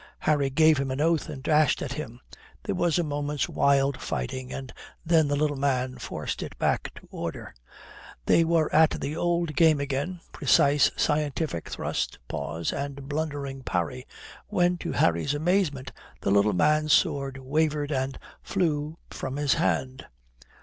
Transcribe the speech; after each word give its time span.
Harry 0.21 0.49
gave 0.49 0.79
him 0.79 0.89
an 0.89 0.99
oath 0.99 1.29
and 1.29 1.43
dashed 1.43 1.79
at 1.79 1.93
him. 1.93 2.19
There 2.63 2.73
was 2.73 2.97
a 2.97 3.03
moment's 3.03 3.47
wild 3.47 4.01
fighting 4.01 4.51
and 4.51 4.73
then 5.05 5.27
the 5.27 5.35
little 5.35 5.55
man 5.57 5.99
forced 5.99 6.41
it 6.41 6.57
back 6.57 6.91
to 6.95 7.07
order. 7.11 7.53
They 8.25 8.43
were 8.43 8.73
at 8.73 8.99
the 8.99 9.15
old 9.15 9.55
game 9.55 9.79
again, 9.79 10.21
precise 10.31 10.89
scientific 10.97 11.69
thrust, 11.69 12.17
pause, 12.27 12.73
and 12.73 13.07
blundering 13.07 13.61
parry, 13.61 14.07
when 14.47 14.79
to 14.79 14.93
Harry's 14.93 15.35
amazement 15.35 15.91
the 16.21 16.31
little 16.31 16.53
man's 16.53 16.93
sword 16.93 17.37
wavered 17.37 17.91
and 17.91 18.17
flew 18.41 18.97
from 19.11 19.35
his 19.35 19.53
hand. 19.53 20.07